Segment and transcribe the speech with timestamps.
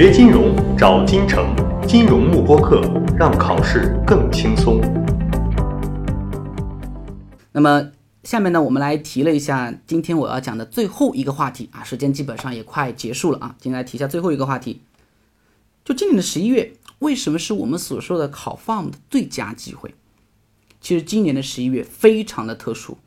[0.00, 1.52] 学金融找金城，
[1.84, 2.80] 金融慕播课，
[3.18, 4.80] 让考试更轻松。
[7.50, 7.90] 那么
[8.22, 14.82] 下面呢，我们来提了一下今天我要讲的最后一个话题啊，时间基本上也快结束了啊，今天来提一下最后一个话题。
[15.84, 19.96] 就今年的十一月，为什么是我们所说的考 FARM 的最佳机会？
[20.80, 22.98] 其实今年的十一月非常的特殊，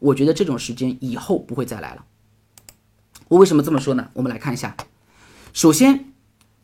[0.00, 2.04] 我觉得这种时间以后不会再来了。
[3.28, 4.08] 我为什么这么说呢？
[4.14, 4.76] 我们来看一下。
[5.52, 6.06] 首先，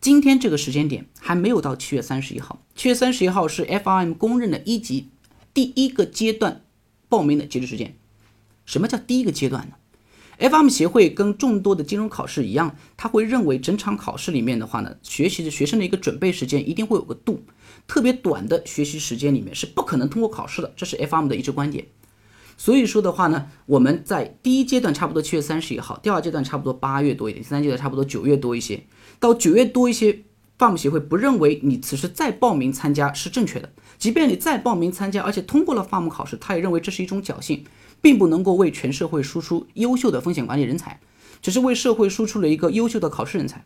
[0.00, 5.10] 今天这个时间点还没有到七月三十一号，七月三十一号是 FRM 公认的一级
[5.52, 6.64] 第一个阶段
[7.10, 7.94] 报名的截止时间。
[8.64, 9.74] 什么叫第一个阶段呢
[10.38, 17.44] ？FM 协会跟众多的金融考试一样，他会认为整场考试里面的话呢，学习的学生的一个准备时间一定会有个度，
[17.86, 21.84] 特别短的学习时间里面是不可能通过考试的，这是 FM 的一致观点。
[22.60, 28.84] 所以说的话呢，我们在第一阶段差不多七月三十一号，第二阶段差不多八月多一点，第三阶段差不多九月多一些。
[29.18, 30.24] 到九月多一些
[30.58, 33.72] ，FAM 协会不认为你此时再报名参加是正确的。
[33.96, 37.64] 即便你再报名参加，而且通过了 FAM 考试，他也认为这是一种侥幸，
[38.02, 41.00] 并不能够为全社会输出优秀的风险管理人才，
[41.40, 43.64] 只是为社会输出了一个优秀的考试人才。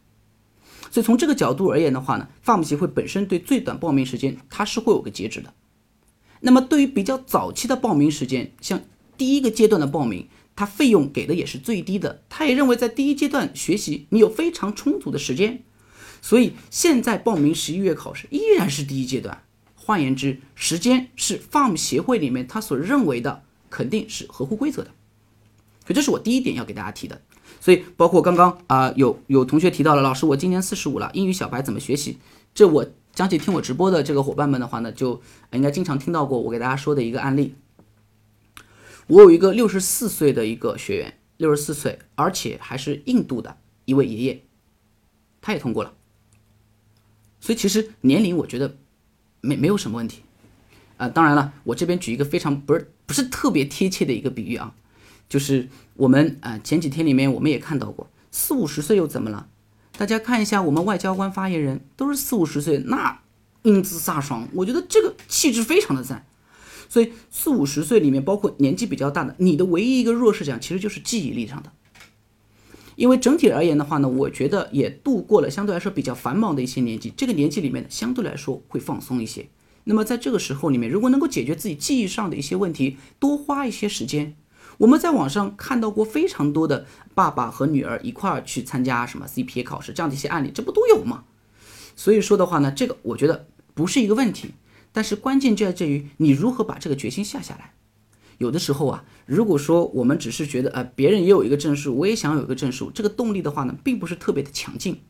[0.93, 5.53] 所以从这个角度而言的话呢，FAM 协会本身对最短报名时间它是会有个截止的。
[6.47, 8.83] 那么对于比较早期的报名时间，像
[9.17, 12.23] 第一个阶段的报名，它费用给的也是最低的。
[12.29, 15.63] 他也认为在第一阶段学习你有非常充足的时间，
[16.21, 19.43] 所以现在报名十一月考试依然是第一阶段。
[19.75, 24.91] 换言之，时间是 Farm 协会里面他所认为的肯定是合乎规则的。
[25.87, 27.23] 所以这是我第一点要给大家提的。
[27.59, 32.19] 所以包括刚刚啊有有同学提到了，老师我今年四十五了，英语小白怎么学习？
[32.55, 32.87] 这我。
[33.15, 37.55] 讲起听我直播的这个伙伴们的话呢，就应该经常听到过我给大家说的一个案例。
[39.07, 44.43] 我有一个六十四岁的一个学员，六十四岁，而且还是印度的一位爷爷，
[45.41, 45.95] 他也通过了。
[47.39, 48.77] 所以其实年龄我觉得
[49.41, 50.23] 没没有什么问题。
[50.97, 54.75] 啊，当然了，我这边举一个非常不是不是特别贴切的一个比喻啊，
[55.29, 59.49] 就是我们啊前几天里面我们也看到过，四五十岁又怎么了？
[59.97, 63.21] 大家看一下，我们外交官发言人都是四五十岁，那
[63.63, 66.27] 英姿飒爽，我觉得这个气质非常的赞。
[66.89, 71.73] 所以四五十岁里面，包括年纪比较大的，你的唯一一个弱势奖其实就是记忆力上的。
[72.97, 79.49] 因为整体而言的话呢，我觉得也度过了相对来说比较繁忙的一些年纪，这个年纪里面呢相对来说会放松一些。
[79.85, 84.37] 那么在这个时候里面，如果能够解决自己记忆上的一些问题，多花一些时间。
[84.79, 91.25] 我们在网上看到过非常多的爸爸和女儿一块儿去参加什么 CPA 考试这样的一些案例，这不都有吗？
[91.97, 94.55] 所以说的话呢，这个我觉得不是一个问题，
[94.93, 97.73] 但是关键就在于你如何把这个决心下下来。
[98.39, 105.01] 有的时候啊，如果说我们只是觉得呃别人也有一个证书，我也想有一个证书，这个动力的话呢，并不是特别的强劲，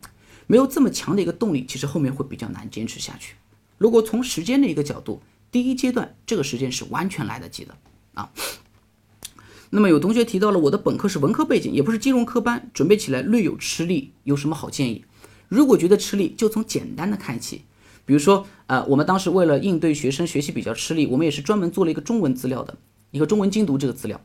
[0.47, 3.37] 没有这么强的一个动力，其实后面会比较难坚持下去。
[3.79, 7.75] 如果从时间的一个角度，第一阶段这个时间是完全来得及的
[8.13, 8.31] 啊。
[9.75, 15.05] 那么有同学提到了我的本科是文科背景，也不是金融科班，准备起来略有吃力，有什么好建议？
[15.49, 17.63] 如果觉得吃力，就从简单的看起。
[18.07, 22.79] 比如说，呃，我们当时为了应对学生学习比较吃力，我们也是专门做了一个中文资料的
[23.11, 24.21] 一个中文精读这个资料。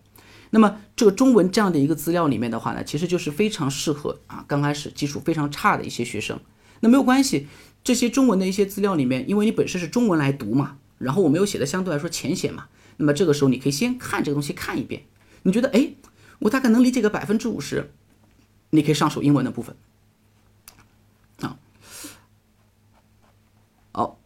[0.51, 6.39] 那么这个中文这样的一个资料里面的话呢，其实就是非常适合啊刚开始基础非常差的一些学生。
[6.81, 7.47] 那没有关系，
[7.83, 12.67] 这些中文的一些资料里面，因为你本身是中文来读嘛，然后我们又写的相对来说浅显嘛，
[12.97, 15.01] 那么这个时候你可以先看这个东西看一遍。
[15.43, 15.93] 你觉得哎，
[16.39, 17.91] 我大概能理解个百分之五十，
[18.71, 19.75] 你可以上手英文的部分
[21.41, 21.57] 啊。
[23.93, 24.17] 哦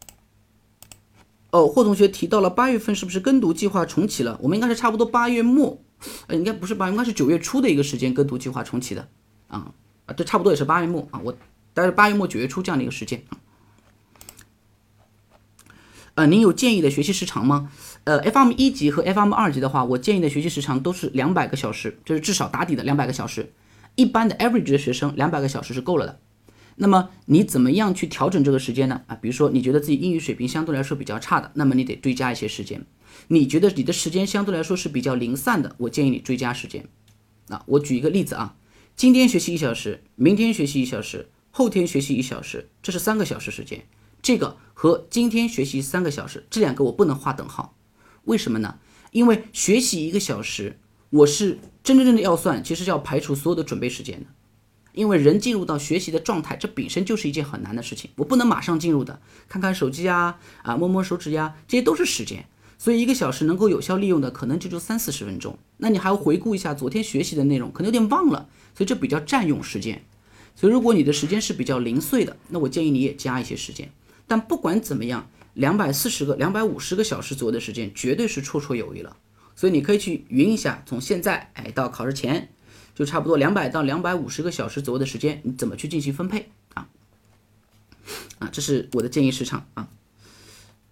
[1.50, 4.38] 哦，霍同学提到了八月份是不是跟读计划重启了？
[4.42, 5.80] 我们应该是差不多八月末，
[6.26, 9.08] 呃，应该不是八，应该是九月初的一个时间跟读计划重启的
[9.46, 9.72] 啊
[10.06, 11.32] 啊，这差不多也是八月末啊，我
[11.72, 13.38] 大概八月末九月初这样的一个时间啊。
[16.14, 17.72] 呃，您有建议的学习时长吗？
[18.04, 23.52] 呃，FM 一级和 FM 二级的话，我建议的学习时长都是两百个小时，就是至少打底的两百个小时。
[23.96, 26.20] 一般的 average 的学生两百个小时是够了的。
[26.76, 29.02] 那么你怎么样去调整这个时间呢？
[29.06, 32.84] 啊，比如说你觉得自己英语水平相对来说比较差的，那么你得追加一些时间。
[33.28, 36.86] 你觉得你的时间相对来说是比较零散的，我建议你追加时间。
[37.48, 38.56] 啊，我举一个例子啊，
[38.94, 43.84] 今天学习一小时，明天学习一小时，后天学习一小时，这是三个小时时间。
[44.24, 47.76] 这个和今天学习三个小时，这两个我不能划等号。
[48.24, 48.78] 为什么呢？
[49.10, 50.78] 因为学习一个小时，
[51.10, 54.26] 我是真真正正要算，其实要排除所有的准备时间的。
[54.94, 59.20] 因为人进入到学习的状态，这本身就是一件很难的事情，我不能马上进入的。
[59.46, 62.46] 看看手机啊，啊摸摸手指呀，这些都是时间。
[62.78, 65.58] 所以一个小时能够有效利用的，可能就就三四十分钟。
[65.76, 70.02] 那你还要回顾一下昨天学习的内容，可能有点忘了，所以这比较占用时间。
[70.56, 73.92] 所以如果你的时间是比较零碎的，那我建议你也加一些时间。
[74.26, 79.16] 但不管怎么样，两百四十个、两百五十个小时左右的时间绝对是绰绰有余了。
[79.56, 82.50] 所以你可以去匀一下，从现在哎到考试前，
[82.94, 86.88] 就差不多两百到两百五十个小时左右的时间，你怎么去进行分配啊？
[88.38, 89.88] 啊，这是我的建议时长啊。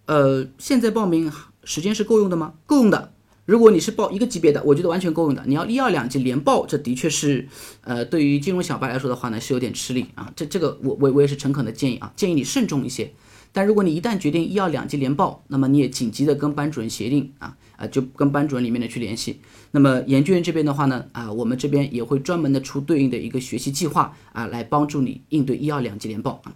[0.05, 1.31] 呃，现在报名
[1.63, 2.55] 时间是够用的吗？
[2.65, 3.12] 够用的。
[3.45, 5.43] 如果你是报一个级别的，我觉得完全够用的。
[5.45, 7.45] 你要一二两级连报，这的确是，
[7.81, 10.31] 呃，对于金融小白来说的话呢，是有点吃力啊。
[10.33, 13.11] 这这个我我我也是诚恳的建议啊，建议你慎重一些。
[13.51, 19.41] 但如果你一旦决定一二两级连报，那么你也紧急的跟班主任协定啊啊，就跟班主任里面的去联系。
[19.71, 26.55] 那么研究院这边的话呢，啊，我们这边也会专门的出对应的一个学习计划啊，来帮助你应对一二两级连报啊。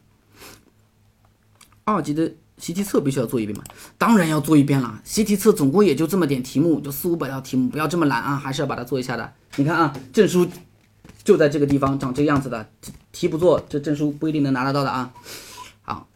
[1.83, 2.33] 二级的。
[2.57, 3.63] 习题册必须要做一遍吗？
[3.99, 4.99] 当然要做一遍了。
[5.03, 9.31] 习题册总共也就这么点题目，就四五百道题目，不要这么懒啊，还是要把它做一下的。
[9.57, 10.47] 你看啊，证书
[11.23, 12.67] 就在这个地方，长这个样子的，
[13.11, 15.13] 题不做，这证书不一定能拿得到的啊。
[15.83, 16.07] 好，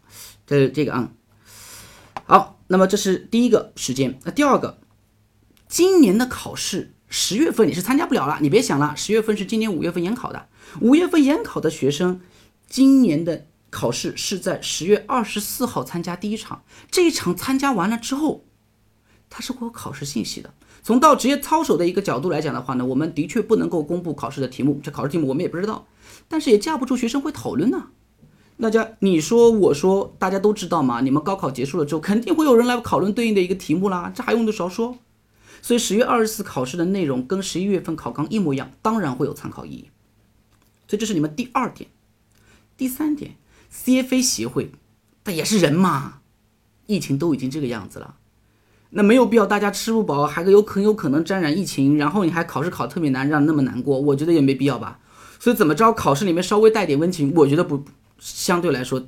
[0.47, 1.11] 这是这个啊，
[2.25, 4.19] 好，那么这是第一个时间。
[4.23, 4.79] 那第二个，
[5.67, 10.47] 今年的考试十月份你是参加不了了，你别想了，十月份是今年五月份研考的，
[10.79, 12.19] 五月份研考的学生，
[12.67, 13.45] 今年的。
[13.71, 18.43] 考试是在十月二十四号参加第一场，这一场参加完了之后，
[19.29, 20.53] 他是会有考试信息的。
[20.83, 25.87] 从到职业操守的一个角度来讲的话呢，我们的确不能够公布考试的题目，这考试题目我们也不知道，
[26.27, 27.87] 但是也架不住学生会讨论呢。
[28.59, 31.01] 大家你说我说大家都知道嘛？
[31.01, 34.97] 你们高考结束了之后，肯定会有人来讨论对应的一个题目啦，这还用得着说？
[35.61, 39.89] 所以十月二十四考试的内容跟十一月份考纲一模一样，当然会有参考意义。
[40.87, 41.89] 所以这是你们第二点，
[42.75, 43.37] 第三点。
[43.73, 44.71] CFA 协会，
[45.23, 46.19] 他也是人嘛，
[46.87, 48.15] 疫情都已经这个样子了，
[48.91, 54.99] 那没有必要大家吃不饱，还有很有可能沾染疫情，然后你还考试考特别难，让那么难过，我觉得也没必要吧。
[55.39, 57.83] 所以怎么着，考试里面稍微带点温情，我觉得不
[58.19, 59.07] 相对来说，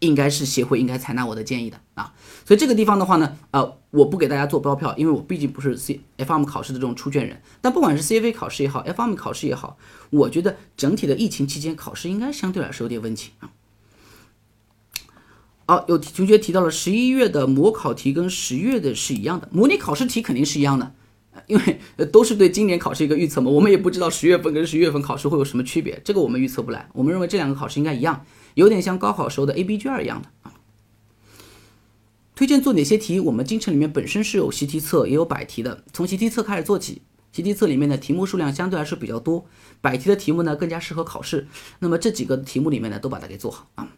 [0.00, 2.12] 应该是协会应该采纳我的建议的啊。
[2.44, 7.40] 所以这个地方的话呢，呃，我不给大家做包票，因为我毕竟不是 CFM 考试的这种出卷人。
[7.60, 9.76] 但不管是 CFA 考试也好，FM 考试也好，
[10.10, 13.50] 我觉得整体的疫情期间考试应该相对来说有点温情啊。
[15.66, 20.94] 哦，有同学提到了十一月的模考题跟十月的是一样的，模拟考试题肯定是一样的，
[21.46, 21.80] 因为
[22.12, 23.50] 都是对今年考试一个预测嘛。
[23.50, 26.88] 我们也不知道十月份跟十一月份考试会有什么区别，这个我们预测不来。
[26.92, 30.52] 我们认为这两个考试应该一样，有点像高考时候的 A、B 卷一样的啊。
[32.34, 33.18] 推荐做哪些题？
[33.20, 37.00] 我们京城里面本身是有习题册，也有百题的，从习题册开始做起。
[37.32, 39.46] 习题册里面的题目数量相对来说比较多，
[39.80, 41.48] 百题的题目呢更加适合考试。
[41.78, 43.88] 那么这几个题目里面呢，都把它给做好啊。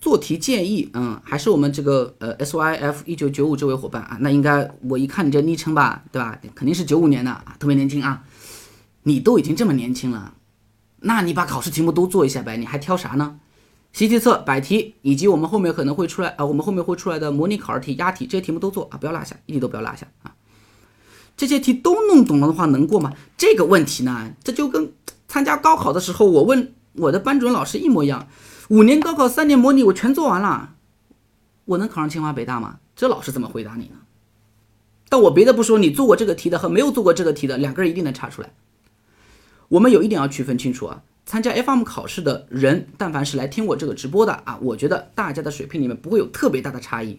[0.00, 6.38] 做题建议，嗯，还是我们这个呃 S Y F 一九九五这位伙伴啊，那应该我一看你这昵称吧，对吧？
[6.54, 8.22] 肯定是九五年的啊，特别年轻啊。
[9.02, 10.34] 你都已经这么年轻了，
[11.00, 13.40] 那你把考试题目都做一下呗，你还挑啥呢？
[13.92, 20.34] 习题册百题以及我们后面可能会出来啊，我们后面会出来的模拟考试题、押题这些题目都做啊，不要落下，一题都不要落下啊。
[21.36, 23.12] 这些题都弄懂了的话能过吗？
[23.36, 24.92] 这个问题呢，这就跟
[25.26, 28.28] 参加高考的时候我问我的班主任老师一模一样。
[28.68, 30.74] 五年高考三年模拟我全做完了，
[31.64, 32.80] 我能考上清华北大吗？
[32.94, 33.96] 这老师怎么回答你呢？
[35.08, 38.52] 但我别的不说，你做过这个题的和没有做过这个题的两个人一定能查出来。
[39.68, 47.18] 我们有一点要区分清楚啊，参加 FM 考试的人，但凡是来听我这个直播的啊，我觉得大家的水平里面不会有特别大的差异。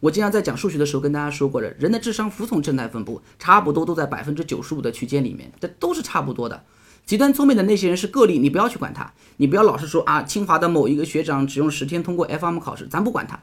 [0.00, 6.64] 我经常在讲数学的时候跟大家说过的，人的智商服从正态分布，差不多都在百分之九十五的区间里面，这都是差不多的。
[7.08, 13.42] 极端聪明的那些人是个例，你不要去管他，你不要老是说啊，清华的某一个学长只用十天通过 FM 考试，咱不管他。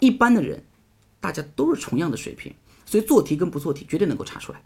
[0.00, 0.64] 一般的人，
[1.20, 2.52] 大家都是同样的水平，
[2.84, 4.60] 所以做题跟不做题绝对能够查出来。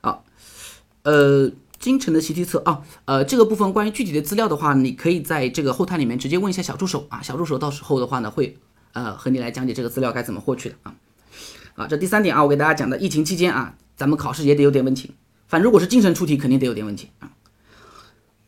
[0.00, 0.24] 好，
[1.02, 8.56] 呃，京城的习题册啊，呃，这个部分关于具体的资料的话，你可以在这个后台里面直接问一下小助手啊，小助手到时候的话呢，会
[8.94, 10.94] 呃和你来讲解这个资料该怎么获取的啊。
[11.74, 15.12] 啊，这第三点啊，我给大家讲的，疫情期间啊，咱们考试也得有点问题。
[15.52, 17.30] 反正如果是精神出题，肯定得有点问题啊。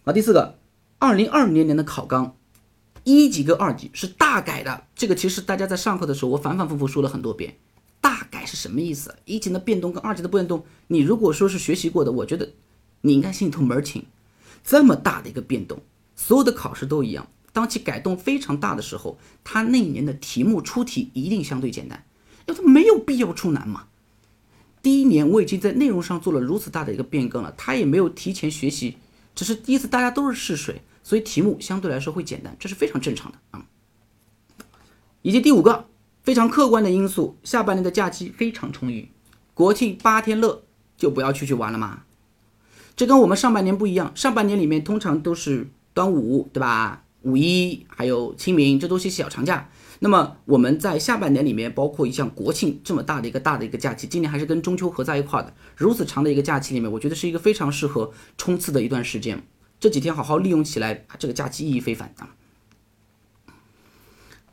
[0.07, 0.59] 好，第四个，
[0.99, 2.35] 二零二零年的考纲，
[3.03, 4.87] 一级跟二级是大改的。
[4.97, 7.59] 这个其实大家在上课的时候，我反反复复说了很多遍。
[8.01, 9.15] 大改是什么意思？
[9.27, 12.55] 一级的变动跟二级的变动，你如果说是学习过的，我觉得
[13.03, 14.07] 你应该心里头门儿清。
[14.65, 15.83] 这么大的一个变动，
[16.17, 17.29] 所有的考试都一样。
[17.53, 22.07] 当其改动非常大的时候，它那一年的题目出题一定相对简单，
[22.47, 23.89] 因为它没有必要出难嘛。
[24.85, 28.99] 第一年我已经在内容上做了如此大的一个变更了，他也没有提前学习，
[29.35, 33.65] 只是第一次大家都是试水，所以题目相对来说会简单，这是非常正常的啊。
[35.23, 35.87] 以及第五个
[36.23, 39.09] 非常客观的因素，下半年的假期非常充裕，
[39.55, 40.63] 国庆八天乐
[40.99, 42.03] 就不要出去玩了嘛，
[42.95, 47.04] 这跟我们上半年不一样，上半年里面通常都是端午，对吧？
[47.25, 49.69] 五一还有清明，这都是小长假。
[50.01, 59.43] 那么我们在下半年里面，包括一项国庆这么大的一个大的一个假期，今年还是跟中秋合在一块的，如此长的一个假期里面，我觉得是一个非常适合冲刺的一段时间。
[59.81, 62.35] 这几天好好利用起来，这个假期意义非凡啊！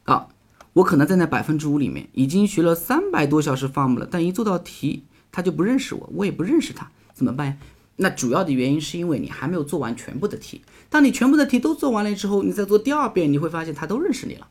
[0.04, 0.28] 啊，
[0.74, 7.60] 我可能在那百分之五里面已经学了三百多小时 farm 了，但一做到题，他就不认识我，我也不认识他，怎么办？
[8.02, 10.62] 那主要的原因是因为你还没有做完全部的题。
[10.90, 14.48] 当你全部的题都做完了之后，你再做第二遍，你会发现他都认识你了。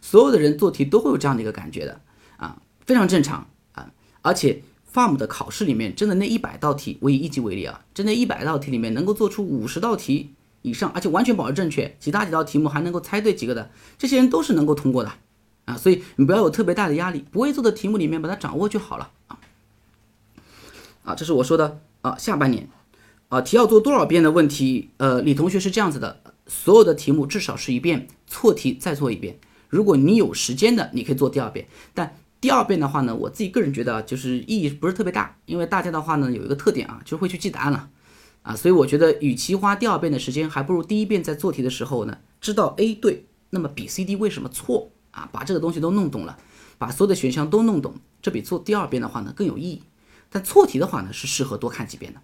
[0.00, 2.00] 所有的人做题都会有这样的一个感觉的
[2.36, 3.90] 啊，非常正常啊。
[4.22, 4.62] 而且
[4.92, 15.12] farm 的考试里面，真的那一百道题，我以一级为例啊，真的一百道题里面能够做出五十道题以上，而且完全保持正确，其他几道题目还能够猜对几个的，这些人都是能够通过的
[15.66, 15.76] 啊。
[15.76, 19.38] 所以你不要有特别大的压力，不会做的题目里面把它掌握就好了啊。
[21.04, 22.68] 啊，这是我说的啊，下半年
[23.28, 29.38] 啊，题要做多少遍的问题，呃，李同学是这样子的，所有的题目至少是一遍，错题再做一遍。
[29.68, 37.90] 如果你有时间的，你可以做第二遍，但第二遍的话呢，我自己个人觉得啊就是意义不是特别大，因为大家的话呢有一个特点啊，就会去记答案了，
[38.40, 46.38] 啊，所以我觉得与其花第二遍的时间，还不如第一遍在做题的时候呢，知道 A 对，那么 B、C、D 为什么错啊，把这个东西都弄懂了，
[46.78, 49.82] 把所有的选项都弄懂，这比做第二遍的话呢更有意义。
[50.30, 52.20] 但错题的话呢，是适合多看几遍的。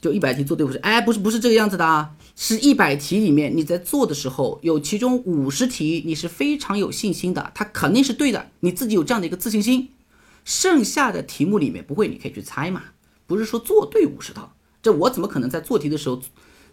[0.00, 2.16] 就一百题做对五十，哎，不是不是这个样子的啊。
[2.36, 9.90] 是一百题里面，你在做的时候，有其中五十题你是非常有信心的，它肯定是对的，你自己有这样的一个自信心。
[10.42, 12.82] 剩下的题目里面不会，你可以去猜嘛，
[13.26, 16.22] 不是说做对五十道，这我怎么可能在做题的时候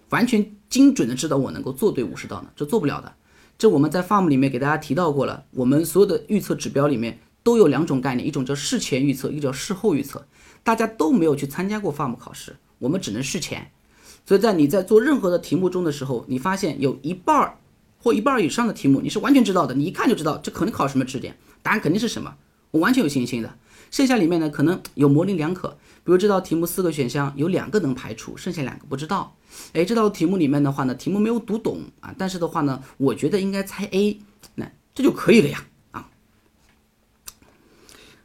[0.09, 2.49] 完全精准的知道我能够做对五十道呢？
[2.55, 3.13] 这做不了的。
[3.57, 10.25] 这我们在 farm 里面给大家提到过了，我们所有的预测指标里面都有两种概念，一种叫事前预测，一个叫事后预测。
[10.63, 13.71] 大家都没有去参加过 farm 考试，我们只能事前。
[14.25, 17.57] 所以在你在做任何的题目中的时候，你发现有一半儿
[17.97, 22.35] 或一半儿以上的题目你是完全知道的，你一看就知道这可能考什么知识点，答案肯定是什么，
[22.71, 23.57] 我完全有信心的。
[23.89, 25.69] 剩下里面呢可能有模棱两可，
[26.03, 29.33] 比如这道题目四个选项有两个能排除，剩下两个不知道。
[29.71, 34.19] 哎，这道题目里面的话呢，题目没有读懂啊，但是的话呢，我觉得应该猜 A，
[34.55, 36.09] 那这就可以了呀啊。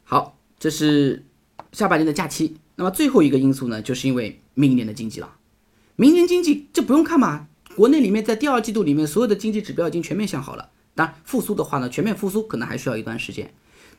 [0.03, 1.25] 好，这是
[1.71, 5.35] 下半年的假期，那么最后一个因素呢，就是因为明年的经济了。
[5.95, 7.47] 明年经济这不用看嘛？
[7.77, 10.69] 国内里面在第二季度里面，所有的经济指标已经全面向好了。
[10.93, 13.53] 当然，复苏的话呢，全面复苏可能还需要一段时间。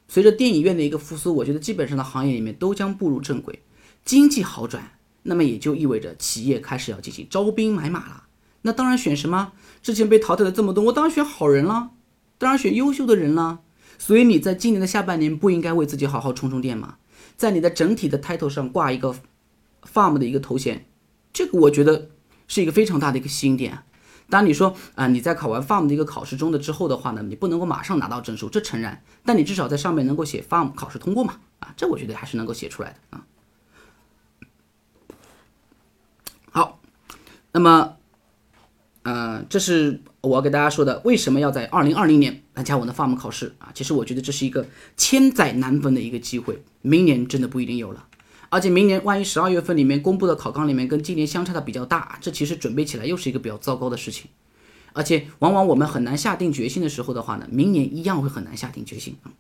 [0.07, 3.61] 随着电影院的一个复苏，我觉得基本上的行业里面都将步入正轨，
[4.05, 8.25] 经济好转，那么也就意味着企业开始要进行招兵买马了。
[8.61, 9.53] 那当然选什么？
[9.83, 11.93] 之前被淘汰的这么多，我当然选好人了，
[12.37, 13.61] 当然选优秀的人了。
[13.97, 16.97] 所以你在今年的下半年不应该为自己好好充充电吗？
[17.37, 19.15] 在你的整体的 title 上挂一个
[19.83, 20.87] farm 的一个头衔。
[21.33, 22.11] 这个我觉得
[22.47, 23.81] 是一个非常大的一个吸引点。
[24.31, 31.41] 当你说啊，你在考完 farm 的一个考试中的之后的话呢，你不能够马上拿到证书，这诚然，但你至少在上面能够写 farm 考试通过嘛？
[31.59, 33.27] 啊，这我觉得还是能够写出来的啊。
[36.51, 36.81] 好，
[37.53, 37.97] 那么，
[39.05, 43.71] 呃，这是我要给大家说的，为什么要在二零二零年参加我的 farm 考试啊？
[43.75, 48.07] 其实我觉得这是一个千载难逢的一个机会，明年真的不一定有了。
[48.49, 54.31] 而且明年万一十二月份里面公布的考纲里面跟今年相差的比较大，这其实准备起来又是一个比较糟糕的事情。
[54.95, 59.33] 而且往往我们很难下定决心的时候的话呢，明年一样会很难下定决心啊。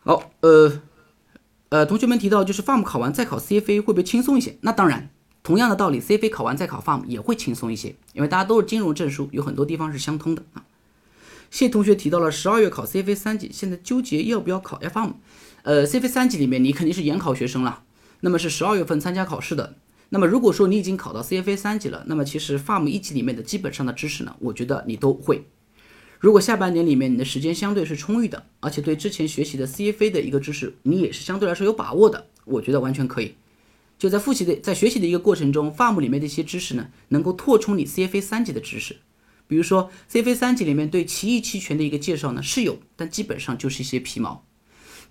[0.00, 0.82] 好，呃，
[1.68, 4.58] 呃，同学们提到就是 FARM 考完再考 CFA 会不会轻松一些？
[4.60, 5.10] 那当然，
[5.46, 10.64] 同样的道理，CFA 考完再考 FARM 也会轻松一些，因为大家都是金融证书，有很多地方是相通的啊。
[11.52, 15.12] 谢同学提到了十二月考 CFA 三级，现在纠结要不要考 FARM。
[15.62, 17.84] 呃，CFA 三级里面你肯定是研考学生了，
[18.22, 19.76] 那么是十二月份参加考试的。
[20.08, 25.46] 那么如果说你已经考到 CFA 三级了，那么其实 FARM 一级里面的基本上的知识呢，我觉得你都会。
[26.18, 33.36] 如果下半年里面你的时间相对是充裕的，而且对之前学习的 CFA 的一个知识你也是相对来说有把握的，我觉得完全可以。
[33.98, 38.96] 就在复习的在学习的一个过程中，FARM 里面的一些知识呢，能够扩充你 CFA 三级的知识。
[39.48, 44.44] 比如说 CFA 三级里面对奇异期权的一个介绍呢是有，但基本上就是一些皮毛。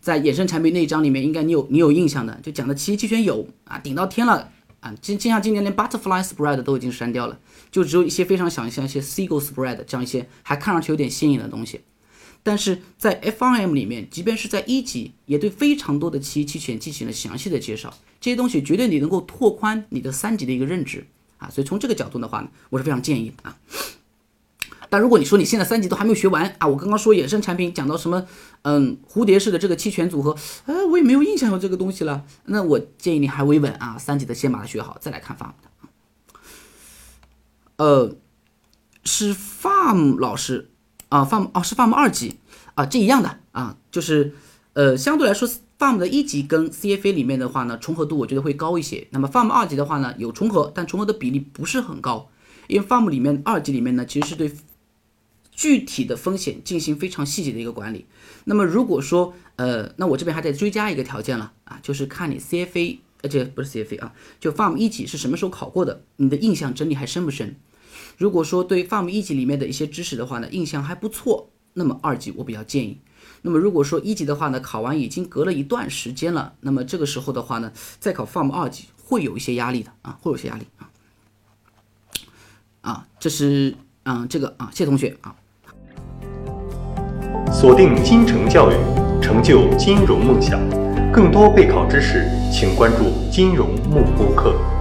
[0.02, 4.52] 在衍生产品那一章里面，应该你有你有印象的，就讲的奇异期权有啊，顶到天了
[4.82, 7.40] 啊，今就像今年连 butterfly spread 都已经删掉了，
[7.72, 11.82] 就只有一些非常想象一些 seagull spread 这样一些还看上去有点新颖的东西。
[12.48, 21.08] 但是在 FRM 里面，即便是在一级，也对非常多的奇异期权进行了详细的介绍，这些东西绝对你能够拓宽你的三级的一个认知
[21.40, 21.50] 啊。
[21.50, 23.58] 所以从这个角度的话呢，我是非常建议的啊。
[24.92, 28.28] 但如果你说你现在三级都还没有学完啊，我刚刚说衍生产品讲到什么，
[28.62, 30.38] 嗯，蝴蝶式的这个期权组合，
[30.68, 32.26] 哎，我也没有印象有这个东西了。
[32.46, 35.90] 那我建议你还维稳啊，三级的先把它学好，再来看 farm 的。
[37.78, 38.16] 呃，
[39.04, 40.70] 是 farm 老师
[41.16, 42.36] 啊，farm 哦是 farm 二级
[42.74, 44.34] 啊，这一样的啊，就是
[44.74, 45.48] 呃相对来说
[45.80, 49.08] farm 的一级跟 CFA 里面的话呢，重合度我觉得会高一些。
[49.12, 52.30] 那么 farm 二级的话呢，有重合，但重合的比例不是很高，
[52.68, 54.52] 因为 farm 里面二级里面呢，其实是对
[55.52, 58.06] 具体的风险进行非常细节的一个管理。
[58.44, 62.98] 那么如果说呃，那我这边还得追加一个条件了啊，就是看你 CFA。
[63.24, 66.04] 而且不是 CFA 啊，就 Farm 一级是什么时候考过的？
[66.18, 67.56] 你的印象真理还深不深？
[68.18, 73.00] 如果说对 Farm 一级里面的一些知识的话呢，印象还不错，那么二级我比较建议。
[73.42, 80.90] 那么如果说一级的话呢，考完已经隔了一段时间了，那么这个时候的话呢，再考 Farm 二级会有一些压力的啊，会有些压力啊。
[82.82, 85.36] 啊，这是嗯这个啊，谢同学啊。
[87.52, 88.76] 锁定金城教育，
[89.22, 90.60] 成就金融梦想。
[91.12, 94.75] 更多备考知识，请关注金融慕播课。